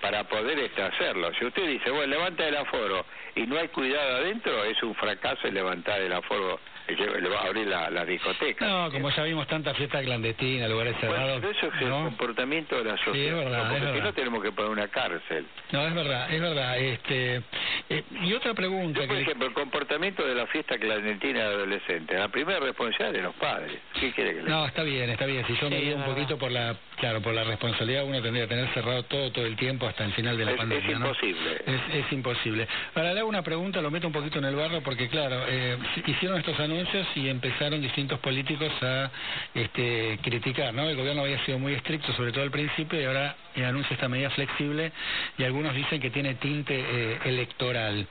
para 0.00 0.24
poder 0.24 0.58
este, 0.58 0.82
hacerlo. 0.82 1.32
Si 1.38 1.44
usted 1.44 1.66
dice, 1.66 1.90
bueno, 1.90 2.06
levanta 2.06 2.46
el 2.46 2.56
aforo 2.56 3.04
y 3.34 3.46
no 3.46 3.58
hay 3.58 3.68
cuidado 3.68 4.16
adentro, 4.16 4.64
es 4.64 4.80
un 4.82 4.94
fracaso 4.94 5.48
el 5.48 5.54
levantar 5.54 6.00
el 6.00 6.12
aforo 6.12 6.60
le 6.96 7.28
va 7.28 7.40
a 7.40 7.46
abrir 7.46 7.66
la, 7.66 7.90
la, 7.90 8.04
discoteca. 8.04 8.66
No, 8.66 8.90
como 8.90 9.10
ya 9.10 9.22
vimos 9.24 9.46
tantas 9.46 9.76
fiestas 9.76 10.02
clandestinas, 10.04 10.70
lugares 10.70 10.96
cerrados. 11.00 11.40
Bueno, 11.40 11.56
eso 11.56 11.66
es 11.66 11.82
el 11.82 11.90
comportamiento 11.90 12.76
de 12.76 12.84
la 12.84 12.96
sociedad. 12.96 13.14
Sí, 13.14 13.26
es 13.26 13.34
verdad, 13.34 13.70
porque 13.70 13.92
si 13.92 14.00
no 14.00 14.12
tenemos 14.14 14.42
que 14.42 14.52
poner 14.52 14.70
una 14.70 14.88
cárcel. 14.88 15.46
No, 15.72 15.86
es 15.86 15.94
verdad, 15.94 16.32
es 16.32 16.40
verdad. 16.40 16.78
Este, 16.78 17.42
eh, 17.90 18.04
y 18.22 18.32
otra 18.32 18.54
pregunta. 18.54 19.06
por 19.06 19.16
ejemplo, 19.16 19.46
el 19.46 19.54
comportamiento 19.54 20.26
de 20.26 20.34
la 20.34 20.46
fiesta 20.46 20.78
clandestina 20.78 21.40
de 21.40 21.54
adolescentes. 21.54 22.18
La 22.18 22.28
primera 22.28 22.60
responsabilidad 22.60 23.12
de 23.12 23.22
los 23.22 23.34
padres. 23.34 23.78
¿Qué 24.00 24.12
quiere 24.12 24.34
que 24.34 24.42
le 24.42 24.48
No, 24.48 24.66
está 24.66 24.82
bien, 24.82 25.10
está 25.10 25.26
bien. 25.26 25.46
Si 25.46 25.56
yo 25.56 25.68
me 25.68 25.94
un 25.94 26.04
poquito 26.04 26.38
por 26.38 26.50
la, 26.50 26.74
claro, 26.96 27.20
por 27.20 27.34
la 27.34 27.44
responsabilidad, 27.44 28.04
uno 28.04 28.22
tendría 28.22 28.44
que 28.44 28.54
tener 28.54 28.72
cerrado 28.72 29.02
todo, 29.04 29.30
todo 29.30 29.46
el 29.46 29.56
tiempo 29.56 29.86
hasta 29.86 30.04
el 30.04 30.12
final 30.12 30.36
de 30.38 30.44
la 30.44 30.56
pandemia. 30.56 30.88
Es 30.88 30.96
imposible. 30.96 31.62
Es, 31.66 32.04
es, 32.04 32.12
imposible. 32.12 32.68
Ahora 32.94 33.12
le 33.12 33.20
hago 33.20 33.28
una 33.28 33.42
pregunta, 33.42 33.80
lo 33.82 33.90
meto 33.90 34.06
un 34.06 34.12
poquito 34.12 34.38
en 34.38 34.46
el 34.46 34.56
barro, 34.56 34.80
porque 34.82 35.08
claro, 35.08 35.44
eh, 35.48 35.76
hicieron 36.06 36.38
estos 36.38 36.58
anuncios 36.58 36.77
y 37.14 37.28
empezaron 37.28 37.80
distintos 37.80 38.18
políticos 38.20 38.72
a 38.82 39.10
este, 39.54 40.18
criticar, 40.22 40.72
¿no? 40.72 40.88
El 40.88 40.96
gobierno 40.96 41.22
había 41.22 41.44
sido 41.44 41.58
muy 41.58 41.74
estricto, 41.74 42.12
sobre 42.12 42.30
todo 42.32 42.44
al 42.44 42.50
principio, 42.50 43.00
y 43.00 43.04
ahora 43.04 43.36
anuncia 43.56 43.94
esta 43.94 44.08
medida 44.08 44.30
flexible 44.30 44.92
y 45.36 45.44
algunos 45.44 45.74
dicen 45.74 46.00
que 46.00 46.10
tiene 46.10 46.34
tinte 46.36 46.74
eh, 46.78 47.18
electoral. 47.24 48.06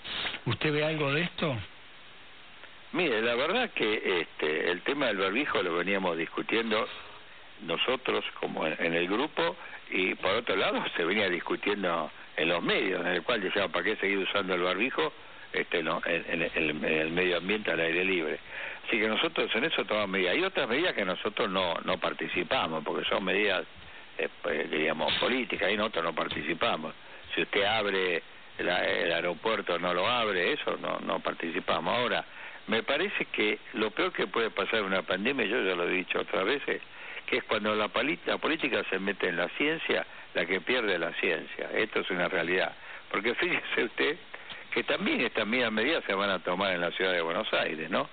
¿Usted 0.45 0.74
ve 0.74 0.83
algo 0.83 1.13
de 1.13 1.21
esto? 1.21 1.57
Mire, 2.93 3.21
la 3.21 3.36
verdad 3.36 3.69
que 3.71 4.21
este, 4.21 4.71
el 4.71 4.81
tema 4.81 5.07
del 5.07 5.17
barbijo 5.17 5.62
lo 5.62 5.75
veníamos 5.75 6.17
discutiendo 6.17 6.88
nosotros 7.62 8.24
como 8.39 8.65
en, 8.67 8.93
el 8.93 9.07
grupo 9.07 9.55
y 9.89 10.15
por 10.15 10.31
otro 10.36 10.55
lado 10.55 10.83
se 10.95 11.03
venía 11.03 11.29
discutiendo 11.29 12.12
en 12.36 12.50
los 12.50 12.62
medios, 12.62 13.01
en 13.01 13.13
el 13.13 13.24
cual 13.24 13.41
decía, 13.41 13.67
¿para 13.67 13.83
qué 13.83 13.95
seguir 13.97 14.19
usando 14.19 14.53
el 14.53 14.62
barbijo? 14.62 15.12
Este, 15.62 15.84
no, 15.84 16.02
en, 16.06 16.42
el 16.42 17.12
medio 17.12 17.38
ambiente 17.38 17.72
al 17.72 17.80
aire 17.80 18.04
libre. 18.04 18.40
Así 18.88 19.00
que 19.00 19.08
nosotros 19.08 19.54
en 19.54 19.66
eso 19.66 19.84
tomamos 19.86 20.10
medidas. 20.10 20.34
Hay 20.34 20.44
otras 20.44 20.70
medidas 20.70 20.94
que 20.94 21.04
nosotros 21.04 21.50
no, 21.50 21.76
no 21.84 21.98
participamos, 21.98 22.84
porque 22.84 23.08
son 23.08 23.24
medidas, 23.24 23.66
eh, 24.18 24.30
pues, 24.42 24.70
diríamos, 24.70 25.14
políticas, 25.16 25.72
y 25.72 25.78
nosotros 25.78 26.06
no 26.06 26.16
participamos. 26.16 26.94
Si 27.36 27.42
usted 27.42 27.64
abre 27.66 28.24
el, 28.58 28.70
aeropuerto, 28.70 29.78
no 29.78 29.94
lo 29.94 30.08
abre, 30.08 30.54
eso 30.54 30.78
no, 30.78 31.00
no 31.00 31.20
participamos. 31.20 31.94
Ahora, 31.94 32.24
me 32.68 32.84
parece 32.84 33.26
que 33.26 33.60
lo 33.74 33.92
peor 33.92 34.14
que 34.14 34.28
puede 34.28 34.52
pasar 34.52 34.80
en 34.80 34.86
una 34.86 35.02
pandemia, 35.02 35.46
yo 35.46 35.62
ya 35.64 35.76
lo 35.76 35.84
he 35.88 35.92
dicho 35.92 36.20
otras 36.20 36.46
veces, 36.46 36.82
que 37.26 37.38
es 37.38 37.44
cuando 37.44 37.76
la, 37.76 37.90
la 38.26 38.38
política 38.38 38.84
se 38.90 39.00
mete 39.00 39.28
en 39.28 39.38
la 39.38 39.50
ciencia, 39.50 40.06
la 40.34 40.46
que 40.46 40.62
pierde 40.62 40.98
la 40.98 41.12
ciencia. 41.14 41.70
Esto 41.74 42.00
es 42.00 42.10
una 42.10 42.28
realidad. 42.30 42.74
Porque 43.12 43.36
fíjese 43.36 43.84
usted 43.84 44.18
que 44.77 44.84
también 44.84 45.22
estas 45.22 45.48
mismas 45.48 45.72
medidas 45.72 46.03
se 46.05 46.13
van 46.13 46.29
a 46.29 46.38
tomar 46.38 46.72
en 46.72 46.81
la 46.81 46.91
ciudad 46.91 47.12
de 47.12 47.22
Buenos 47.22 47.51
Aires, 47.51 47.89
¿no? 47.89 48.07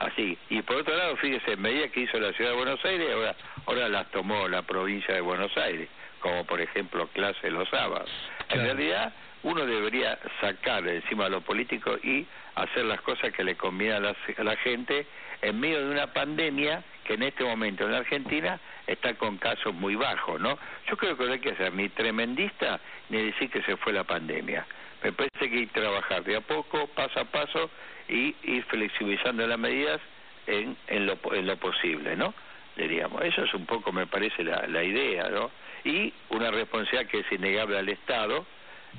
Así. 0.00 0.36
Y 0.50 0.62
por 0.62 0.78
otro 0.78 0.96
lado, 0.96 1.14
fíjese, 1.18 1.56
medidas 1.56 1.92
que 1.92 2.00
hizo 2.00 2.18
la 2.18 2.32
ciudad 2.32 2.50
de 2.50 2.56
Buenos 2.56 2.84
Aires, 2.84 3.08
ahora, 3.14 3.36
ahora 3.66 3.88
las 3.88 4.10
tomó 4.10 4.48
la 4.48 4.62
provincia 4.62 5.14
de 5.14 5.20
Buenos 5.20 5.56
Aires, 5.56 5.88
como 6.18 6.44
por 6.44 6.60
ejemplo 6.60 7.06
clase 7.14 7.52
los 7.52 7.68
sábados. 7.68 8.10
En 8.48 8.62
realidad, 8.64 9.12
uno 9.44 9.64
debería 9.64 10.18
sacar 10.40 10.88
encima 10.88 11.26
a 11.26 11.28
los 11.28 11.44
políticos 11.44 12.00
y 12.02 12.26
hacer 12.56 12.86
las 12.86 13.00
cosas 13.02 13.32
que 13.32 13.44
le 13.44 13.54
conviene 13.54 13.94
a 13.94 14.00
la, 14.42 14.56
gente 14.56 15.06
en 15.40 15.60
medio 15.60 15.86
de 15.86 15.92
una 15.92 16.08
pandemia 16.08 16.82
que 17.04 17.14
en 17.14 17.22
este 17.22 17.44
momento 17.44 17.84
en 17.84 17.92
la 17.92 17.98
Argentina 17.98 18.58
está 18.88 19.14
con 19.14 19.38
casos 19.38 19.72
muy 19.72 19.94
bajos, 19.94 20.40
¿no? 20.40 20.58
Yo 20.88 20.96
creo 20.96 21.16
que 21.16 21.26
no 21.26 21.32
hay 21.34 21.38
que 21.38 21.54
ser 21.54 21.72
ni 21.74 21.88
tremendista 21.90 22.80
ni 23.08 23.22
decir 23.22 23.48
que 23.50 23.62
se 23.62 23.76
fue 23.76 23.92
la 23.92 24.02
pandemia. 24.02 24.66
Me 25.02 25.12
parece 25.12 25.50
que 25.50 25.58
hay 25.58 25.66
que 25.66 25.80
trabajar 25.80 26.24
de 26.24 26.36
a 26.36 26.40
poco, 26.40 26.86
paso 26.88 27.20
a 27.20 27.24
paso, 27.24 27.70
y 28.08 28.34
ir 28.42 28.64
flexibilizando 28.64 29.46
las 29.46 29.58
medidas 29.58 30.00
en, 30.46 30.76
en, 30.88 31.06
lo, 31.06 31.18
en 31.32 31.46
lo 31.46 31.56
posible, 31.56 32.16
¿no? 32.16 32.34
Diríamos, 32.76 33.22
eso 33.22 33.44
es 33.44 33.54
un 33.54 33.66
poco, 33.66 33.92
me 33.92 34.06
parece, 34.06 34.44
la, 34.44 34.66
la 34.66 34.82
idea, 34.82 35.28
¿no? 35.28 35.50
Y 35.84 36.12
una 36.30 36.50
responsabilidad 36.50 37.10
que 37.10 37.20
es 37.20 37.32
innegable 37.32 37.78
al 37.78 37.88
Estado 37.88 38.46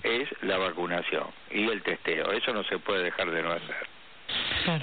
es 0.03 0.29
la 0.41 0.57
vacunación 0.57 1.27
y 1.51 1.67
el 1.67 1.81
testeo. 1.81 2.31
Eso 2.31 2.53
no 2.53 2.63
se 2.63 2.79
puede 2.79 3.03
dejar 3.03 3.31
de 3.31 3.41
no 3.41 3.51
hacer. 3.51 3.98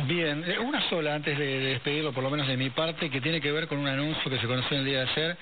Bien, 0.07 0.45
eh, 0.47 0.59
una 0.59 0.81
sola 0.89 1.15
antes 1.15 1.39
de, 1.39 1.61
despedirlo, 1.61 2.13
por 2.13 2.25
lo 2.25 2.31
menos 2.31 2.49
de 2.49 2.57
mi 2.57 2.71
parte, 2.71 3.09
que 3.09 3.21
tiene 3.21 3.41
que 3.41 3.53
ver 3.53 3.69
con 3.69 3.79
un 3.79 3.87
anuncio 3.87 4.29
que 4.29 4.39
se 4.39 4.47
conoció 4.47 4.79
el 4.79 4.85
día 4.85 5.05
de 5.05 5.11
ayer, 5.11 5.37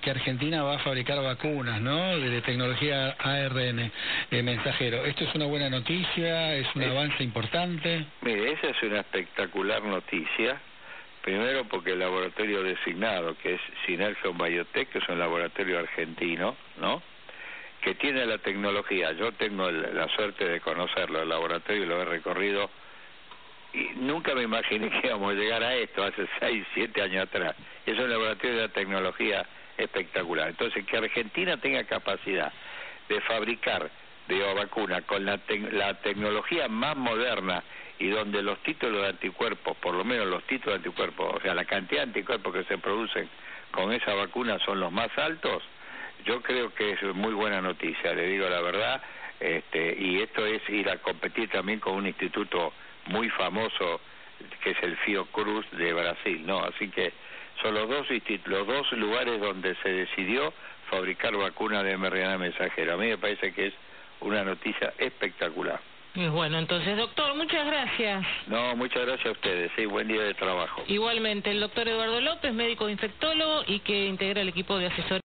que 0.00 0.10
Argentina 0.10 0.62
va 0.62 0.76
a 0.76 0.78
fabricar 0.78 1.22
vacunas, 1.22 1.82
¿no? 1.82 2.18
De, 2.18 2.40
tecnología 2.40 3.14
ARN 3.18 3.92
eh, 4.30 4.42
mensajero. 4.42 5.04
¿Esto 5.04 5.24
es 5.24 5.34
una 5.34 5.44
buena 5.44 5.68
noticia? 5.68 6.54
¿Es 6.54 6.66
un 6.74 6.84
avance 6.84 7.22
importante? 7.22 8.06
Mire, 8.22 8.52
esa 8.52 8.68
es 8.68 8.82
una 8.82 9.00
espectacular 9.00 9.82
noticia. 9.82 10.58
Primero 11.20 11.64
porque 11.64 11.92
el 11.92 11.98
laboratorio 11.98 12.62
designado, 12.62 13.36
que 13.36 13.54
es 13.54 13.60
Synergion 13.84 14.38
Biotech, 14.38 14.88
que 14.88 14.98
es 14.98 15.08
un 15.10 15.18
laboratorio 15.18 15.78
argentino, 15.78 16.56
¿no? 16.80 17.02
Que 17.82 17.94
tiene 17.96 18.24
la 18.24 18.38
tecnología. 18.38 19.12
Yo 19.12 19.32
tengo 19.32 19.70
la 19.70 20.08
suerte 20.08 20.46
de 20.46 20.60
conocerlo, 20.60 21.20
el 21.20 21.28
laboratorio 21.28 21.84
lo 21.84 22.00
he 22.00 22.04
recorrido 22.06 22.70
y 23.72 23.90
nunca 23.96 24.34
me 24.34 24.42
imaginé 24.42 24.90
que 24.90 25.08
íbamos 25.08 25.32
a 25.32 25.36
llegar 25.36 25.62
a 25.62 25.74
esto 25.74 26.02
hace 26.02 26.26
6, 26.40 26.66
7 26.74 27.02
años 27.02 27.24
atrás. 27.24 27.54
Es 27.86 27.98
un 27.98 28.10
laboratorio 28.10 28.58
de 28.58 28.68
tecnología 28.70 29.46
espectacular. 29.76 30.48
Entonces, 30.48 30.84
que 30.84 30.96
Argentina 30.96 31.56
tenga 31.56 31.84
capacidad 31.84 32.52
de 33.08 33.20
fabricar 33.22 33.90
de 34.28 34.54
vacuna 34.54 35.02
con 35.02 35.24
la, 35.24 35.40
la 35.72 35.94
tecnología 35.94 36.68
más 36.68 36.96
moderna 36.96 37.62
y 37.98 38.08
donde 38.08 38.42
los 38.42 38.58
títulos 38.62 39.02
de 39.02 39.08
anticuerpos, 39.08 39.76
por 39.78 39.94
lo 39.94 40.04
menos 40.04 40.26
los 40.26 40.44
títulos 40.44 40.80
de 40.80 40.88
anticuerpos, 40.88 41.34
o 41.34 41.40
sea, 41.40 41.54
la 41.54 41.64
cantidad 41.64 42.02
de 42.02 42.08
anticuerpos 42.08 42.54
que 42.54 42.64
se 42.64 42.78
producen 42.78 43.28
con 43.72 43.92
esa 43.92 44.14
vacuna 44.14 44.58
son 44.60 44.80
los 44.80 44.92
más 44.92 45.10
altos, 45.18 45.62
yo 46.24 46.40
creo 46.42 46.72
que 46.74 46.92
es 46.92 47.02
muy 47.14 47.32
buena 47.34 47.60
noticia, 47.60 48.14
le 48.14 48.26
digo 48.26 48.48
la 48.48 48.60
verdad, 48.60 49.02
este, 49.40 49.96
y 49.98 50.20
esto 50.20 50.46
es 50.46 50.66
ir 50.68 50.88
a 50.88 50.98
competir 50.98 51.48
también 51.48 51.80
con 51.80 51.94
un 51.94 52.06
instituto 52.06 52.72
muy 53.06 53.28
famoso 53.30 54.00
que 54.62 54.70
es 54.70 54.82
el 54.82 54.96
Fiocruz 54.98 55.66
de 55.72 55.92
Brasil, 55.92 56.46
¿no? 56.46 56.62
Así 56.64 56.88
que 56.88 57.12
son 57.62 57.74
los 57.74 57.88
dos, 57.88 58.06
los 58.46 58.66
dos 58.66 58.92
lugares 58.92 59.40
donde 59.40 59.74
se 59.82 59.88
decidió 59.90 60.52
fabricar 60.88 61.36
vacunas 61.36 61.84
de 61.84 61.96
mRNA 61.96 62.38
mensajero. 62.38 62.94
A 62.94 62.96
mí 62.96 63.06
me 63.06 63.18
parece 63.18 63.52
que 63.52 63.68
es 63.68 63.74
una 64.20 64.42
noticia 64.44 64.92
espectacular. 64.98 65.80
Bueno, 66.14 66.58
entonces, 66.58 66.96
doctor, 66.96 67.36
muchas 67.36 67.64
gracias. 67.64 68.26
No, 68.48 68.74
muchas 68.74 69.06
gracias 69.06 69.28
a 69.28 69.30
ustedes. 69.30 69.70
Sí, 69.76 69.86
buen 69.86 70.08
día 70.08 70.22
de 70.22 70.34
trabajo. 70.34 70.82
Igualmente, 70.88 71.52
el 71.52 71.60
doctor 71.60 71.86
Eduardo 71.86 72.20
López, 72.20 72.52
médico 72.52 72.88
infectólogo 72.88 73.62
y 73.68 73.78
que 73.80 74.06
integra 74.06 74.40
el 74.42 74.48
equipo 74.48 74.76
de 74.76 74.86
asesoría. 74.86 75.18